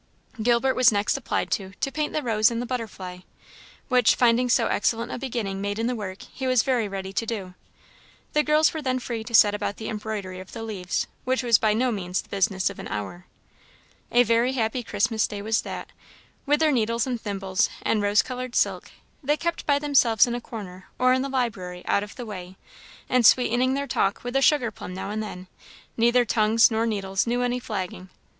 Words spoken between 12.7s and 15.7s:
of an hour. A very happy Christmas day was